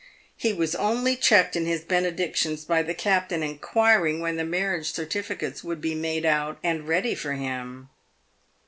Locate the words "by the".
2.65-2.95